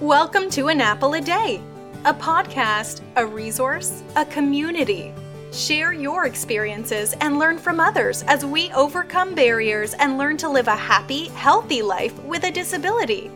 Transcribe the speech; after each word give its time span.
Welcome 0.00 0.48
to 0.50 0.68
An 0.68 0.80
Apple 0.80 1.14
a 1.14 1.20
Day, 1.20 1.60
a 2.04 2.14
podcast, 2.14 3.00
a 3.16 3.26
resource, 3.26 4.04
a 4.14 4.24
community. 4.24 5.12
Share 5.52 5.92
your 5.92 6.24
experiences 6.26 7.14
and 7.20 7.36
learn 7.36 7.58
from 7.58 7.80
others 7.80 8.22
as 8.28 8.46
we 8.46 8.70
overcome 8.70 9.34
barriers 9.34 9.94
and 9.94 10.16
learn 10.16 10.36
to 10.36 10.48
live 10.48 10.68
a 10.68 10.76
happy, 10.76 11.26
healthy 11.30 11.82
life 11.82 12.16
with 12.22 12.44
a 12.44 12.50
disability. 12.52 13.32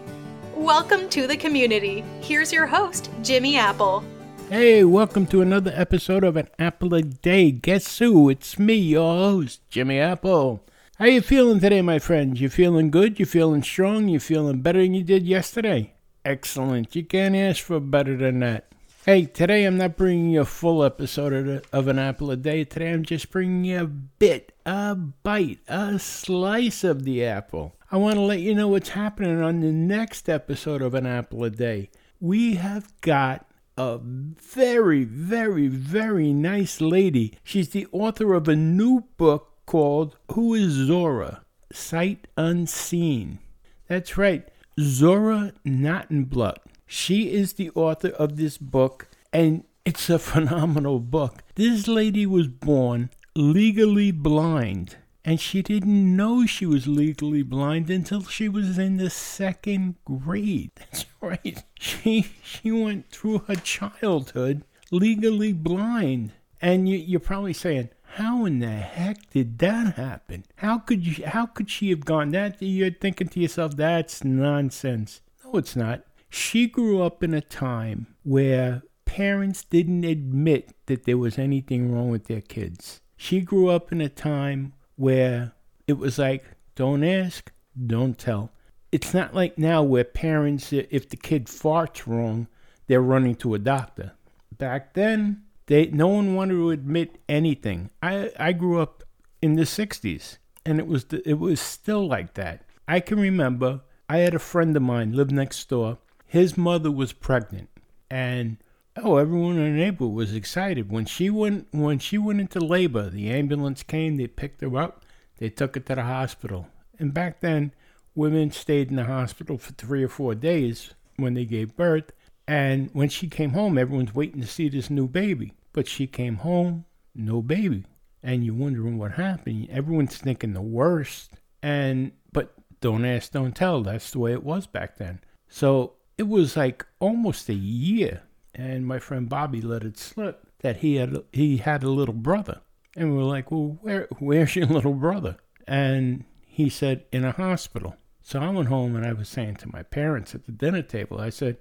Welcome 0.54 1.08
to 1.08 1.26
the 1.26 1.36
community. 1.36 2.04
Here's 2.20 2.52
your 2.52 2.68
host, 2.68 3.10
Jimmy 3.22 3.56
Apple. 3.56 4.04
Hey, 4.48 4.84
welcome 4.84 5.26
to 5.26 5.42
another 5.42 5.72
episode 5.74 6.22
of 6.22 6.36
An 6.36 6.46
Apple 6.60 6.94
a 6.94 7.02
Day. 7.02 7.50
Guess 7.50 7.98
who? 7.98 8.30
It's 8.30 8.56
me, 8.56 8.74
your 8.74 9.16
host, 9.16 9.68
Jimmy 9.68 9.98
Apple. 9.98 10.64
How 11.00 11.06
you 11.06 11.22
feeling 11.22 11.58
today, 11.58 11.82
my 11.82 11.98
friends? 11.98 12.40
You 12.40 12.48
feeling 12.48 12.92
good? 12.92 13.18
You 13.18 13.26
feeling 13.26 13.64
strong? 13.64 14.06
You 14.06 14.20
feeling 14.20 14.62
better 14.62 14.80
than 14.80 14.94
you 14.94 15.02
did 15.02 15.26
yesterday? 15.26 15.94
Excellent. 16.24 16.94
You 16.94 17.04
can't 17.04 17.34
ask 17.34 17.64
for 17.64 17.80
better 17.80 18.16
than 18.16 18.40
that. 18.40 18.68
Hey, 19.04 19.24
today 19.24 19.64
I'm 19.64 19.76
not 19.76 19.96
bringing 19.96 20.30
you 20.30 20.42
a 20.42 20.44
full 20.44 20.84
episode 20.84 21.32
of, 21.32 21.64
of 21.72 21.88
An 21.88 21.98
Apple 21.98 22.30
a 22.30 22.36
Day. 22.36 22.62
Today 22.62 22.92
I'm 22.92 23.04
just 23.04 23.32
bringing 23.32 23.64
you 23.64 23.80
a 23.80 23.86
bit, 23.86 24.52
a 24.64 24.94
bite, 24.94 25.58
a 25.66 25.98
slice 25.98 26.84
of 26.84 27.02
the 27.02 27.24
apple. 27.24 27.74
I 27.90 27.96
want 27.96 28.14
to 28.14 28.20
let 28.20 28.38
you 28.38 28.54
know 28.54 28.68
what's 28.68 28.90
happening 28.90 29.42
on 29.42 29.60
the 29.60 29.72
next 29.72 30.28
episode 30.28 30.82
of 30.82 30.94
An 30.94 31.06
Apple 31.06 31.42
a 31.42 31.50
Day. 31.50 31.90
We 32.20 32.54
have 32.54 32.92
got 33.00 33.44
a 33.76 33.98
very, 33.98 35.02
very, 35.02 35.66
very 35.66 36.32
nice 36.32 36.80
lady. 36.80 37.36
She's 37.42 37.70
the 37.70 37.88
author 37.90 38.34
of 38.34 38.46
a 38.46 38.54
new 38.54 39.06
book 39.16 39.52
called 39.66 40.16
Who 40.32 40.54
is 40.54 40.70
Zora? 40.70 41.42
Sight 41.72 42.28
Unseen. 42.36 43.40
That's 43.88 44.16
right, 44.16 44.48
Zora 44.80 45.52
Natanblut. 45.66 46.56
She 46.86 47.32
is 47.32 47.54
the 47.54 47.70
author 47.70 48.08
of 48.08 48.36
this 48.36 48.58
book, 48.58 49.08
and 49.32 49.64
it's 49.84 50.08
a 50.08 50.18
phenomenal 50.30 51.00
book. 51.00 51.42
This 51.54 51.86
lady 51.86 52.26
was 52.26 52.48
born 52.48 53.10
legally 53.34 54.10
blind, 54.10 54.96
and 55.24 55.40
she 55.40 55.62
didn't 55.62 56.16
know 56.16 56.46
she 56.46 56.66
was 56.66 56.86
legally 56.86 57.42
blind 57.42 57.90
until 57.90 58.24
she 58.24 58.48
was 58.48 58.78
in 58.78 58.96
the 58.96 59.10
second 59.10 59.96
grade. 60.04 60.72
That's 60.76 61.04
right. 61.20 61.62
She 61.78 62.26
she 62.42 62.70
went 62.70 63.10
through 63.10 63.38
her 63.48 63.56
childhood 63.56 64.64
legally 64.90 65.52
blind. 65.52 66.32
And 66.60 66.88
you, 66.88 66.96
you're 66.96 67.18
probably 67.18 67.54
saying, 67.54 67.88
how 68.16 68.44
in 68.44 68.58
the 68.58 68.68
heck 68.68 69.30
did 69.30 69.58
that 69.60 69.94
happen? 69.94 70.44
How 70.56 70.78
could 70.78 71.06
you? 71.06 71.24
How 71.24 71.46
could 71.46 71.70
she 71.70 71.88
have 71.90 72.04
gone 72.04 72.30
that? 72.32 72.56
You're 72.60 72.90
thinking 72.90 73.28
to 73.28 73.40
yourself, 73.40 73.76
that's 73.76 74.22
nonsense. 74.22 75.22
No, 75.44 75.58
it's 75.58 75.74
not. 75.74 76.04
She 76.28 76.66
grew 76.66 77.02
up 77.02 77.22
in 77.22 77.32
a 77.32 77.40
time 77.40 78.14
where 78.22 78.82
parents 79.06 79.64
didn't 79.64 80.04
admit 80.04 80.74
that 80.86 81.04
there 81.04 81.18
was 81.18 81.38
anything 81.38 81.90
wrong 81.90 82.10
with 82.10 82.26
their 82.26 82.40
kids. 82.42 83.00
She 83.16 83.40
grew 83.40 83.68
up 83.68 83.92
in 83.92 84.00
a 84.00 84.08
time 84.08 84.74
where 84.96 85.52
it 85.86 85.94
was 85.94 86.18
like, 86.18 86.44
don't 86.74 87.04
ask, 87.04 87.50
don't 87.86 88.18
tell. 88.18 88.50
It's 88.90 89.14
not 89.14 89.34
like 89.34 89.56
now 89.56 89.82
where 89.82 90.04
parents, 90.04 90.72
if 90.72 91.08
the 91.08 91.16
kid 91.16 91.46
farts 91.46 92.06
wrong, 92.06 92.46
they're 92.88 93.00
running 93.00 93.36
to 93.36 93.54
a 93.54 93.58
doctor. 93.58 94.12
Back 94.56 94.94
then, 94.94 95.44
they 95.66 95.86
no 95.86 96.08
one 96.08 96.34
wanted 96.34 96.54
to 96.54 96.70
admit 96.70 97.18
anything. 97.28 97.90
I 98.02 98.30
I 98.38 98.52
grew 98.52 98.80
up 98.80 99.02
in 99.40 99.54
the 99.54 99.62
'60s, 99.62 100.38
and 100.64 100.78
it 100.78 100.86
was 100.86 101.04
the, 101.04 101.26
it 101.28 101.38
was 101.38 101.60
still 101.60 102.06
like 102.06 102.34
that. 102.34 102.64
I 102.88 103.00
can 103.00 103.18
remember 103.18 103.82
I 104.08 104.18
had 104.18 104.34
a 104.34 104.38
friend 104.38 104.76
of 104.76 104.82
mine 104.82 105.12
live 105.12 105.30
next 105.30 105.68
door. 105.68 105.98
His 106.26 106.56
mother 106.56 106.90
was 106.90 107.12
pregnant, 107.12 107.68
and 108.10 108.58
oh, 108.96 109.16
everyone 109.16 109.56
in 109.56 109.72
the 109.72 109.84
neighborhood 109.84 110.14
was 110.14 110.34
excited 110.34 110.90
when 110.90 111.04
she 111.04 111.30
went 111.30 111.68
when 111.72 111.98
she 111.98 112.18
went 112.18 112.40
into 112.40 112.60
labor. 112.60 113.08
The 113.08 113.30
ambulance 113.30 113.82
came, 113.82 114.16
they 114.16 114.26
picked 114.26 114.60
her 114.60 114.76
up, 114.76 115.04
they 115.38 115.48
took 115.48 115.74
her 115.74 115.80
to 115.80 115.94
the 115.94 116.02
hospital. 116.02 116.68
And 116.98 117.14
back 117.14 117.40
then, 117.40 117.72
women 118.14 118.50
stayed 118.50 118.90
in 118.90 118.96
the 118.96 119.04
hospital 119.04 119.58
for 119.58 119.72
three 119.72 120.02
or 120.02 120.08
four 120.08 120.34
days 120.34 120.94
when 121.16 121.34
they 121.34 121.44
gave 121.44 121.76
birth. 121.76 122.12
And 122.46 122.90
when 122.92 123.08
she 123.08 123.28
came 123.28 123.50
home, 123.50 123.78
everyone's 123.78 124.14
waiting 124.14 124.40
to 124.40 124.46
see 124.46 124.68
this 124.68 124.90
new 124.90 125.06
baby. 125.06 125.54
But 125.72 125.86
she 125.88 126.06
came 126.06 126.36
home, 126.36 126.84
no 127.14 127.40
baby. 127.42 127.84
And 128.22 128.44
you're 128.44 128.54
wondering 128.54 128.98
what 128.98 129.12
happened. 129.12 129.68
Everyone's 129.70 130.16
thinking 130.16 130.52
the 130.52 130.60
worst. 130.60 131.32
And, 131.62 132.12
but 132.32 132.54
don't 132.80 133.04
ask, 133.04 133.32
don't 133.32 133.54
tell. 133.54 133.82
That's 133.82 134.10
the 134.10 134.18
way 134.18 134.32
it 134.32 134.44
was 134.44 134.66
back 134.66 134.98
then. 134.98 135.20
So 135.48 135.94
it 136.18 136.28
was 136.28 136.56
like 136.56 136.86
almost 136.98 137.48
a 137.48 137.54
year. 137.54 138.22
And 138.54 138.86
my 138.86 138.98
friend 138.98 139.28
Bobby 139.28 139.60
let 139.60 139.84
it 139.84 139.98
slip 139.98 140.46
that 140.60 140.78
he 140.78 140.96
had, 140.96 141.16
he 141.32 141.58
had 141.58 141.82
a 141.82 141.90
little 141.90 142.14
brother. 142.14 142.60
And 142.96 143.10
we 143.10 143.16
were 143.16 143.24
like, 143.24 143.50
well, 143.50 143.78
where, 143.80 144.08
where's 144.18 144.54
your 144.54 144.66
little 144.66 144.94
brother? 144.94 145.36
And 145.66 146.24
he 146.46 146.68
said, 146.68 147.04
in 147.12 147.24
a 147.24 147.32
hospital. 147.32 147.96
So 148.22 148.40
I 148.40 148.50
went 148.50 148.68
home 148.68 148.94
and 148.94 149.06
I 149.06 149.14
was 149.14 149.28
saying 149.28 149.56
to 149.56 149.72
my 149.72 149.82
parents 149.82 150.34
at 150.34 150.44
the 150.44 150.52
dinner 150.52 150.82
table, 150.82 151.20
I 151.20 151.30
said, 151.30 151.56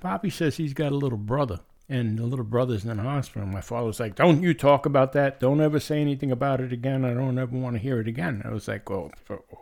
Bobby 0.00 0.30
says 0.30 0.56
he's 0.56 0.74
got 0.74 0.92
a 0.92 0.96
little 0.96 1.18
brother 1.18 1.60
and 1.88 2.18
the 2.18 2.24
little 2.24 2.44
brother's 2.44 2.84
in 2.84 2.96
the 2.96 3.02
hospital. 3.02 3.46
My 3.46 3.60
father 3.60 3.86
was 3.86 4.00
like, 4.00 4.14
Don't 4.14 4.42
you 4.42 4.54
talk 4.54 4.86
about 4.86 5.12
that. 5.12 5.40
Don't 5.40 5.60
ever 5.60 5.80
say 5.80 6.00
anything 6.00 6.30
about 6.30 6.60
it 6.60 6.72
again. 6.72 7.04
I 7.04 7.14
don't 7.14 7.38
ever 7.38 7.56
want 7.56 7.76
to 7.76 7.82
hear 7.82 8.00
it 8.00 8.08
again. 8.08 8.42
I 8.44 8.50
was 8.50 8.68
like, 8.68 8.88
Well, 8.88 9.12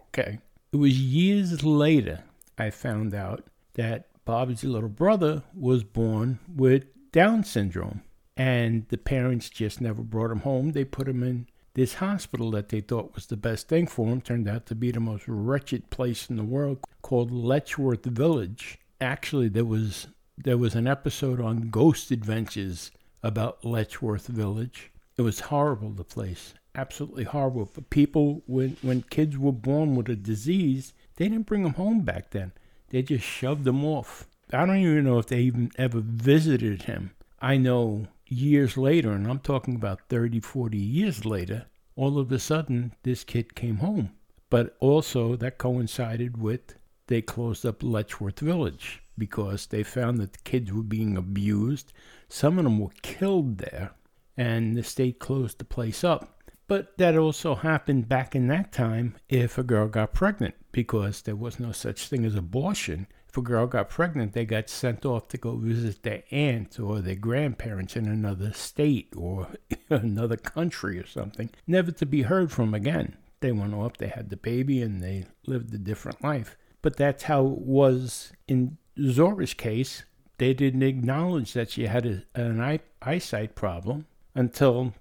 okay. 0.08 0.38
It 0.72 0.76
was 0.76 0.98
years 0.98 1.64
later 1.64 2.20
I 2.58 2.70
found 2.70 3.14
out 3.14 3.44
that 3.74 4.06
Bobby's 4.24 4.64
little 4.64 4.88
brother 4.88 5.42
was 5.54 5.84
born 5.84 6.38
with 6.54 6.84
Down 7.10 7.44
syndrome. 7.44 8.02
And 8.36 8.86
the 8.88 8.96
parents 8.96 9.50
just 9.50 9.80
never 9.80 10.02
brought 10.02 10.30
him 10.30 10.40
home. 10.40 10.72
They 10.72 10.84
put 10.84 11.06
him 11.06 11.22
in 11.22 11.48
this 11.74 11.94
hospital 11.94 12.50
that 12.52 12.70
they 12.70 12.80
thought 12.80 13.14
was 13.14 13.26
the 13.26 13.36
best 13.36 13.68
thing 13.68 13.86
for 13.86 14.06
him. 14.06 14.20
Turned 14.20 14.48
out 14.48 14.66
to 14.66 14.74
be 14.74 14.90
the 14.90 15.00
most 15.00 15.24
wretched 15.26 15.90
place 15.90 16.30
in 16.30 16.36
the 16.36 16.44
world 16.44 16.78
called 17.02 17.30
Letchworth 17.30 18.06
Village. 18.06 18.78
Actually, 19.00 19.48
there 19.48 19.66
was 19.66 20.06
there 20.38 20.58
was 20.58 20.74
an 20.74 20.86
episode 20.86 21.40
on 21.40 21.70
Ghost 21.70 22.10
Adventures 22.10 22.90
about 23.22 23.64
Letchworth 23.64 24.26
Village. 24.28 24.90
It 25.16 25.22
was 25.22 25.40
horrible, 25.40 25.90
the 25.90 26.04
place. 26.04 26.54
Absolutely 26.74 27.24
horrible. 27.24 27.70
But 27.72 27.90
people, 27.90 28.42
when, 28.46 28.76
when 28.82 29.02
kids 29.02 29.36
were 29.36 29.52
born 29.52 29.94
with 29.94 30.08
a 30.08 30.16
disease, 30.16 30.94
they 31.16 31.28
didn't 31.28 31.46
bring 31.46 31.64
them 31.64 31.74
home 31.74 32.00
back 32.00 32.30
then. 32.30 32.52
They 32.88 33.02
just 33.02 33.24
shoved 33.24 33.64
them 33.64 33.84
off. 33.84 34.26
I 34.52 34.64
don't 34.64 34.78
even 34.78 35.04
know 35.04 35.18
if 35.18 35.26
they 35.26 35.40
even 35.40 35.70
ever 35.76 36.00
visited 36.00 36.82
him. 36.82 37.12
I 37.40 37.56
know 37.56 38.08
years 38.26 38.76
later, 38.76 39.12
and 39.12 39.26
I'm 39.26 39.38
talking 39.38 39.74
about 39.74 40.08
30, 40.08 40.40
40 40.40 40.78
years 40.78 41.24
later, 41.24 41.66
all 41.94 42.18
of 42.18 42.32
a 42.32 42.38
sudden 42.38 42.94
this 43.02 43.22
kid 43.22 43.54
came 43.54 43.76
home. 43.76 44.12
But 44.50 44.76
also 44.80 45.36
that 45.36 45.58
coincided 45.58 46.40
with 46.40 46.74
they 47.06 47.22
closed 47.22 47.66
up 47.66 47.82
Letchworth 47.82 48.40
Village 48.40 49.02
because 49.16 49.66
they 49.66 49.82
found 49.82 50.18
that 50.18 50.32
the 50.32 50.38
kids 50.44 50.72
were 50.72 50.82
being 50.82 51.16
abused. 51.16 51.92
Some 52.28 52.58
of 52.58 52.64
them 52.64 52.78
were 52.78 52.90
killed 53.02 53.58
there, 53.58 53.92
and 54.36 54.76
the 54.76 54.82
state 54.82 55.18
closed 55.18 55.58
the 55.58 55.64
place 55.64 56.02
up. 56.04 56.42
But 56.68 56.96
that 56.96 57.16
also 57.18 57.54
happened 57.54 58.08
back 58.08 58.34
in 58.34 58.46
that 58.48 58.72
time 58.72 59.16
if 59.28 59.58
a 59.58 59.62
girl 59.62 59.88
got 59.88 60.14
pregnant, 60.14 60.54
because 60.72 61.22
there 61.22 61.36
was 61.36 61.60
no 61.60 61.72
such 61.72 62.08
thing 62.08 62.24
as 62.24 62.34
abortion. 62.34 63.08
If 63.28 63.36
a 63.36 63.42
girl 63.42 63.66
got 63.66 63.88
pregnant, 63.88 64.32
they 64.32 64.44
got 64.44 64.68
sent 64.68 65.04
off 65.04 65.28
to 65.28 65.38
go 65.38 65.56
visit 65.56 66.02
their 66.02 66.22
aunt 66.30 66.78
or 66.78 67.00
their 67.00 67.14
grandparents 67.14 67.96
in 67.96 68.06
another 68.06 68.52
state 68.52 69.12
or 69.16 69.48
another 69.90 70.36
country 70.36 70.98
or 70.98 71.06
something, 71.06 71.50
never 71.66 71.90
to 71.92 72.06
be 72.06 72.22
heard 72.22 72.52
from 72.52 72.74
again. 72.74 73.16
They 73.40 73.52
went 73.52 73.74
off, 73.74 73.96
they 73.96 74.08
had 74.08 74.30
the 74.30 74.36
baby, 74.36 74.80
and 74.82 75.02
they 75.02 75.26
lived 75.46 75.74
a 75.74 75.78
different 75.78 76.22
life. 76.22 76.56
But 76.80 76.96
that's 76.96 77.24
how 77.24 77.46
it 77.46 77.58
was 77.58 78.32
in 78.46 78.78
Zora's 79.00 79.54
case, 79.54 80.04
they 80.38 80.54
didn't 80.54 80.82
acknowledge 80.82 81.52
that 81.52 81.70
she 81.70 81.86
had 81.86 82.06
a, 82.06 82.22
an 82.34 82.60
eye, 82.60 82.80
eyesight 83.00 83.54
problem 83.54 84.06
until 84.34 84.94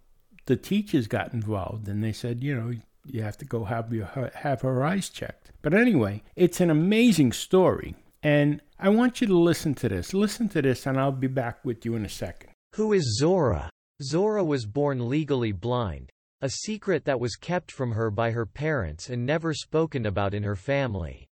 the 0.46 0.56
teachers 0.56 1.08
got 1.08 1.34
involved 1.34 1.88
and 1.88 2.04
they 2.04 2.12
said, 2.12 2.44
you 2.44 2.56
know, 2.56 2.74
you 3.06 3.22
have 3.24 3.38
to 3.38 3.46
go 3.46 3.64
have 3.66 3.92
your 3.94 4.32
have 4.36 4.62
her 4.62 4.84
eyes 4.84 5.10
checked. 5.10 5.52
But 5.62 5.74
anyway, 5.74 6.24
it's 6.36 6.62
an 6.62 6.70
amazing 6.70 7.32
story, 7.32 7.96
and 8.24 8.62
I 8.80 8.90
want 8.90 9.22
you 9.22 9.28
to 9.28 9.38
listen 9.38 9.74
to 9.76 9.90
this. 9.90 10.14
Listen 10.14 10.50
to 10.50 10.62
this, 10.62 10.86
and 10.86 11.00
I'll 11.00 11.12
be 11.12 11.28
back 11.28 11.64
with 11.64 11.86
you 11.86 11.96
in 11.96 12.06
a 12.06 12.10
second. 12.10 12.52
Who 12.76 12.94
is 12.94 13.18
Zora? 13.18 13.70
Zora 14.02 14.44
was 14.44 14.66
born 14.66 15.10
legally 15.10 15.52
blind, 15.52 16.10
a 16.42 16.50
secret 16.50 17.06
that 17.06 17.20
was 17.20 17.36
kept 17.36 17.72
from 17.72 17.94
her 17.94 18.10
by 18.10 18.32
her 18.32 18.46
parents 18.46 19.10
and 19.10 19.26
never 19.26 19.54
spoken 19.54 20.06
about 20.06 20.34
in 20.34 20.44
her 20.44 20.56
family. 20.56 21.28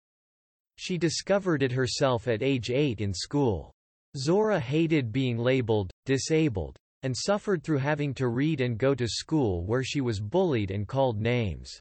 She 0.80 0.96
discovered 0.96 1.64
it 1.64 1.72
herself 1.72 2.28
at 2.28 2.40
age 2.40 2.70
8 2.70 3.00
in 3.00 3.12
school. 3.12 3.72
Zora 4.16 4.60
hated 4.60 5.10
being 5.10 5.36
labeled, 5.36 5.90
disabled, 6.06 6.76
and 7.02 7.16
suffered 7.16 7.64
through 7.64 7.78
having 7.78 8.14
to 8.14 8.28
read 8.28 8.60
and 8.60 8.78
go 8.78 8.94
to 8.94 9.08
school 9.08 9.66
where 9.66 9.82
she 9.82 10.00
was 10.00 10.20
bullied 10.20 10.70
and 10.70 10.86
called 10.86 11.20
names. 11.20 11.80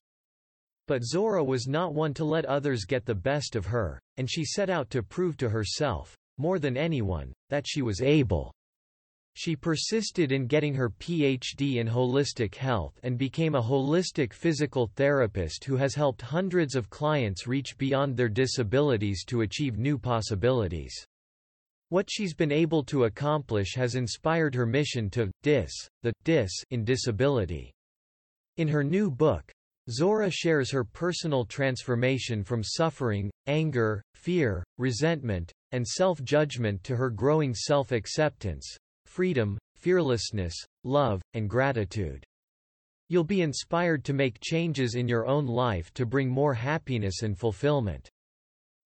But 0.88 1.04
Zora 1.04 1.44
was 1.44 1.68
not 1.68 1.94
one 1.94 2.16
to 2.16 2.26
let 2.26 2.46
others 2.46 2.86
get 2.86 3.06
the 3.06 3.14
best 3.14 3.56
of 3.56 3.68
her, 3.68 4.02
and 4.18 4.28
she 4.28 4.44
set 4.44 4.70
out 4.70 4.90
to 4.90 5.04
prove 5.04 5.38
to 5.38 5.50
herself, 5.50 6.18
more 6.40 6.58
than 6.58 6.76
anyone, 6.76 7.34
that 7.50 7.66
she 7.68 7.84
was 7.84 8.02
able. 8.02 8.52
She 9.40 9.56
persisted 9.56 10.32
in 10.32 10.48
getting 10.48 10.74
her 10.74 10.90
PhD 10.90 11.76
in 11.76 11.88
holistic 11.88 12.56
health 12.56 13.00
and 13.04 13.20
became 13.20 13.54
a 13.54 13.62
holistic 13.62 14.34
physical 14.34 14.90
therapist 14.96 15.64
who 15.64 15.76
has 15.76 15.94
helped 15.94 16.24
hundreds 16.24 16.74
of 16.74 16.90
clients 16.90 17.46
reach 17.46 17.78
beyond 17.78 18.18
their 18.18 18.30
disabilities 18.30 19.24
to 19.26 19.42
achieve 19.42 19.78
new 19.78 20.00
possibilities. 20.00 21.06
What 21.90 22.10
she's 22.10 22.34
been 22.34 22.52
able 22.52 22.84
to 22.86 23.04
accomplish 23.04 23.76
has 23.76 23.94
inspired 23.94 24.56
her 24.56 24.66
mission 24.66 25.08
to 25.12 25.30
dis 25.44 25.72
the 26.02 26.14
dis 26.24 26.50
in 26.72 26.84
disability. 26.84 27.72
In 28.58 28.68
her 28.68 28.84
new 28.84 29.12
book, 29.12 29.52
Zora 29.88 30.32
shares 30.32 30.72
her 30.72 30.84
personal 30.84 31.46
transformation 31.46 32.44
from 32.44 32.64
suffering, 32.64 33.30
anger, 33.46 34.02
fear, 34.16 34.64
resentment, 34.80 35.52
and 35.74 35.88
self-judgment 35.88 36.84
to 36.86 36.96
her 36.96 37.12
growing 37.12 37.54
self-acceptance, 37.54 38.80
freedom, 39.18 39.58
fearlessness, 39.74 40.54
love, 40.84 41.24
and 41.34 41.50
gratitude. 41.50 42.24
You'll 43.10 43.24
be 43.24 43.42
inspired 43.42 44.06
to 44.06 44.14
make 44.14 44.40
changes 44.42 44.94
in 44.94 45.08
your 45.08 45.26
own 45.26 45.48
life 45.48 45.92
to 45.96 46.06
bring 46.06 46.30
more 46.30 46.54
happiness 46.54 47.24
and 47.24 47.36
fulfillment. 47.36 48.08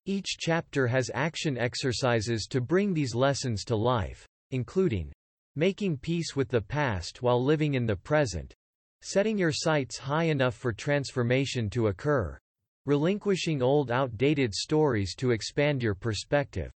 Each 0.05 0.37
chapter 0.39 0.87
has 0.87 1.11
action 1.13 1.57
exercises 1.57 2.47
to 2.49 2.61
bring 2.61 2.93
these 2.93 3.13
lessons 3.13 3.65
to 3.65 3.75
life, 3.75 4.25
including 4.51 5.11
making 5.57 5.97
peace 5.97 6.33
with 6.33 6.47
the 6.47 6.61
past 6.61 7.21
while 7.21 7.43
living 7.43 7.73
in 7.73 7.85
the 7.85 7.97
present, 7.97 8.53
setting 9.01 9.37
your 9.37 9.51
sights 9.51 9.97
high 9.97 10.27
enough 10.35 10.55
for 10.55 10.71
transformation 10.71 11.69
to 11.71 11.87
occur, 11.87 12.37
relinquishing 12.85 13.61
old 13.61 13.91
outdated 13.91 14.53
stories 14.53 15.13
to 15.15 15.31
expand 15.31 15.83
your 15.83 15.93
perspective, 15.93 16.71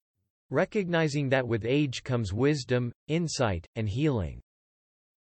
recognizing 0.54 1.30
that 1.30 1.48
with 1.48 1.66
age 1.66 2.04
comes 2.04 2.32
wisdom, 2.32 2.94
insight, 3.08 3.66
and 3.76 3.90
healing. 3.90 4.40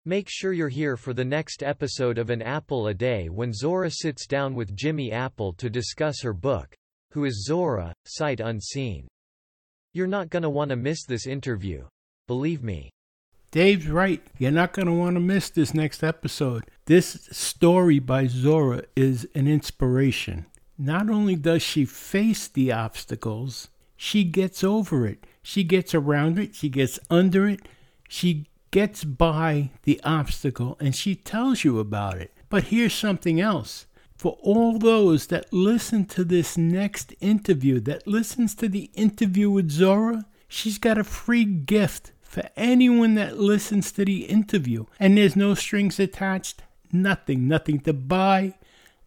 Make 0.05 0.27
sure 0.29 0.53
you're 0.53 0.69
here 0.69 0.95
for 0.95 1.13
the 1.13 1.25
next 1.25 1.63
episode 1.63 2.17
of 2.17 2.29
An 2.29 2.41
Apple 2.41 2.87
a 2.87 2.93
Day 2.93 3.29
when 3.29 3.53
Zora 3.53 3.89
sits 3.89 4.27
down 4.27 4.53
with 4.53 4.75
Jimmy 4.75 5.11
Apple 5.11 5.53
to 5.53 5.69
discuss 5.69 6.21
her 6.21 6.33
book, 6.33 6.75
who 7.11 7.25
is 7.25 7.45
Zora, 7.45 7.93
sight 8.05 8.39
unseen. 8.39 9.07
You're 9.93 10.07
not 10.07 10.29
gonna 10.29 10.49
want 10.49 10.69
to 10.69 10.75
miss 10.75 11.05
this 11.05 11.25
interview. 11.25 11.85
Believe 12.27 12.61
me. 12.61 12.91
Dave's 13.51 13.87
right. 13.87 14.21
You're 14.39 14.51
not 14.51 14.75
want 14.77 15.15
to 15.15 15.19
miss 15.19 15.49
this 15.51 15.73
next 15.73 16.03
episode. 16.03 16.65
This 16.85 17.27
story 17.31 17.99
by 17.99 18.25
Zora 18.27 18.83
is 18.95 19.27
an 19.35 19.47
inspiration. 19.47 20.47
Not 20.77 21.09
only 21.09 21.35
does 21.35 21.61
she 21.61 21.85
face 21.85 22.47
the 22.47 22.71
obstacles, 22.71 23.69
she 24.03 24.25
gets 24.25 24.65
over 24.65 25.07
it. 25.07 25.25
She 25.41 25.63
gets 25.63 25.95
around 25.95 26.37
it. 26.37 26.55
She 26.55 26.67
gets 26.67 26.99
under 27.09 27.47
it. 27.47 27.61
She 28.09 28.47
gets 28.69 29.05
by 29.05 29.71
the 29.83 30.01
obstacle 30.03 30.75
and 30.81 30.93
she 30.93 31.15
tells 31.15 31.63
you 31.63 31.79
about 31.79 32.17
it. 32.17 32.33
But 32.49 32.65
here's 32.65 32.93
something 32.93 33.39
else 33.39 33.85
for 34.17 34.37
all 34.41 34.77
those 34.77 35.27
that 35.27 35.53
listen 35.53 36.03
to 36.07 36.25
this 36.25 36.57
next 36.57 37.13
interview, 37.21 37.79
that 37.79 38.05
listens 38.05 38.53
to 38.55 38.67
the 38.67 38.91
interview 38.93 39.49
with 39.49 39.71
Zora, 39.71 40.25
she's 40.49 40.77
got 40.77 40.97
a 40.97 41.05
free 41.05 41.45
gift 41.45 42.11
for 42.21 42.43
anyone 42.57 43.15
that 43.15 43.39
listens 43.39 43.89
to 43.93 44.03
the 44.03 44.25
interview. 44.25 44.85
And 44.99 45.17
there's 45.17 45.37
no 45.37 45.53
strings 45.53 45.97
attached, 45.97 46.61
nothing, 46.91 47.47
nothing 47.47 47.79
to 47.81 47.93
buy, 47.93 48.55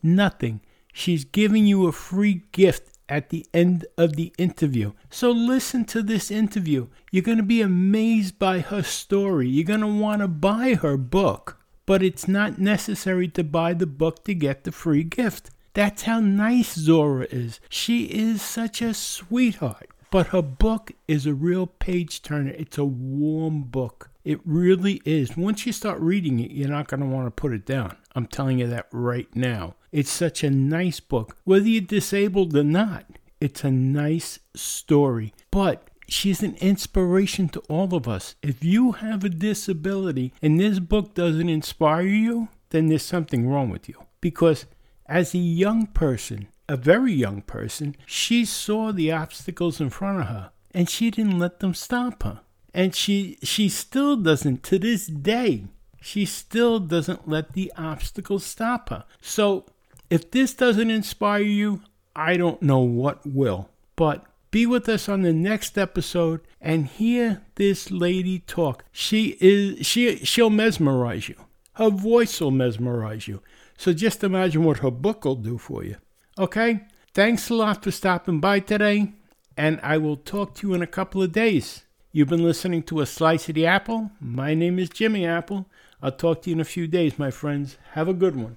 nothing. 0.03 0.63
She's 0.95 1.25
giving 1.25 1.67
you 1.67 1.87
a 1.87 1.93
free 1.93 2.45
gift 2.53 2.96
at 3.09 3.31
the 3.31 3.47
end 3.55 3.87
of 3.97 4.17
the 4.17 4.33
interview. 4.39 4.93
So 5.11 5.31
listen 5.31 5.85
to 5.87 6.03
this 6.03 6.31
interview. 6.31 6.89
You're 7.11 7.23
going 7.23 7.39
to 7.39 7.45
be 7.45 7.63
amazed 7.63 8.39
by 8.39 8.61
her 8.61 8.83
story. 8.83 9.49
You're 9.49 9.65
going 9.65 9.81
to 9.81 9.87
want 9.87 10.23
to 10.23 10.29
buy 10.29 10.75
her 10.75 10.97
book 10.97 11.59
but 11.87 12.03
it's 12.03 12.27
not 12.27 12.59
necessary 12.59 13.29
to 13.29 13.45
buy 13.45 13.73
the 13.73 13.87
book 13.87 14.25
to 14.25 14.35
get 14.35 14.65
the 14.65 14.73
free 14.73 15.05
gift. 15.05 15.51
That's 15.73 16.03
how 16.03 16.21
nice 16.21 16.75
Zora 16.75 17.27
is. 17.31 17.61
She 17.69 18.05
is 18.05 18.43
such 18.43 18.83
a 18.83 18.93
sweetheart. 18.93 19.91
But 20.11 20.29
her 20.29 20.43
book 20.43 20.93
is 21.07 21.27
a 21.27 21.35
real 21.35 21.67
page 21.67 22.23
turner. 22.23 22.53
It's 22.53 22.79
a 22.79 22.85
warm 22.85 23.63
book. 23.63 24.11
It 24.27 24.41
really 24.45 25.01
is. 25.05 25.37
Once 25.37 25.67
you 25.67 25.73
start 25.73 26.01
reading 26.01 26.41
it, 26.41 26.51
you're 26.51 26.69
not 26.69 26.89
going 26.89 26.99
to 26.99 27.07
want 27.07 27.29
to 27.29 27.31
put 27.31 27.53
it 27.53 27.65
down. 27.65 27.97
I'm 28.17 28.27
telling 28.27 28.59
you 28.59 28.67
that 28.67 28.89
right 28.91 29.29
now. 29.37 29.77
It's 29.93 30.11
such 30.11 30.43
a 30.43 30.51
nice 30.51 30.99
book. 30.99 31.37
Whether 31.45 31.69
you're 31.69 31.83
disabled 31.83 32.57
or 32.57 32.65
not, 32.65 33.07
it's 33.41 33.63
a 33.63 33.71
nice 33.71 34.41
story. 34.57 35.33
But 35.53 35.89
she's 36.09 36.43
an 36.43 36.57
inspiration 36.57 37.49
to 37.51 37.61
all 37.69 37.95
of 37.95 38.09
us. 38.09 38.35
If 38.43 38.65
you 38.65 38.93
have 38.93 39.23
a 39.23 39.29
disability 39.29 40.33
and 40.43 40.59
this 40.59 40.81
book 40.81 41.15
doesn't 41.15 41.49
inspire 41.49 42.03
you, 42.03 42.49
then 42.71 42.89
there's 42.89 43.05
something 43.05 43.49
wrong 43.49 43.71
with 43.71 43.89
you. 43.89 44.07
Because 44.21 44.67
as 45.07 45.35
a 45.35 45.39
young 45.39 45.87
person, 45.87 46.49
a 46.69 46.77
very 46.77 47.13
young 47.13 47.43
person, 47.43 47.95
she 48.07 48.45
saw 48.45 48.91
the 48.91 49.13
obstacles 49.13 49.81
in 49.81 49.91
front 49.91 50.23
of 50.23 50.27
her 50.27 50.51
and 50.75 50.91
she 50.91 51.13
didn't 51.13 51.39
let 51.39 51.61
them 51.61 51.75
stop 51.75 52.25
her. 52.25 52.41
And 52.77 52.95
she 52.95 53.39
she 53.43 53.71
still 53.71 54.17
doesn't 54.17 54.63
to 54.65 54.79
this 54.79 55.07
day. 55.07 55.65
She 56.03 56.27
still 56.27 56.79
doesn't 56.79 57.27
let 57.27 57.55
the 57.55 57.73
obstacles 57.77 58.45
stop 58.45 58.91
her. 58.91 59.05
So, 59.23 59.65
if 60.11 60.31
this 60.31 60.53
doesn't 60.53 60.91
inspire 60.91 61.41
you, 61.41 61.81
I 62.15 62.37
don't 62.37 62.61
know 62.61 62.81
what 62.81 63.27
will. 63.27 63.71
But 63.97 64.27
be 64.51 64.67
with 64.67 64.91
us 64.91 65.09
on 65.09 65.23
the 65.23 65.33
next 65.33 65.79
episode 65.79 66.43
and 66.61 66.87
hear 66.87 67.43
this 67.55 67.91
lady 67.91 68.41
talk. 68.41 68.85
She 68.93 69.39
is 69.41 69.87
she 69.87 70.19
she'll 70.19 70.51
mesmerize 70.51 71.31
you. 71.31 71.37
Her 71.73 71.89
voice 71.91 72.41
will 72.43 72.51
mesmerize 72.51 73.27
you. 73.27 73.43
So 73.79 73.95
just 73.95 74.23
imagine 74.23 74.65
what 74.65 74.79
her 74.79 74.91
book 74.91 75.25
will 75.25 75.37
do 75.37 75.57
for 75.57 75.83
you. 75.83 75.97
Okay? 76.39 76.81
Thanks 77.15 77.49
a 77.49 77.55
lot 77.55 77.83
for 77.83 77.91
stopping 77.91 78.41
by 78.41 78.61
today, 78.61 79.15
and 79.57 79.81
I 79.83 79.97
will 79.97 80.17
talk 80.17 80.55
to 80.57 80.69
you 80.69 80.75
in 80.75 80.83
a 80.83 80.87
couple 80.87 81.23
of 81.23 81.33
days. 81.33 81.86
You've 82.17 82.31
been 82.31 82.43
listening 82.43 82.83
to 82.85 83.03
A 83.03 83.07
Slice 83.07 83.51
of 83.51 83.57
the 83.57 83.67
Apple. 83.67 84.11
My 84.23 84.55
name 84.55 84.79
is 84.79 84.89
Jimmy 84.89 85.27
Apple. 85.27 85.67
I'll 86.01 86.13
talk 86.13 86.41
to 86.41 86.49
you 86.49 86.57
in 86.57 86.61
a 86.61 86.65
few 86.65 86.87
days, 86.87 87.19
my 87.19 87.31
friends. 87.31 87.77
Have 87.93 88.09
a 88.09 88.15
good 88.15 88.35
one. 88.35 88.57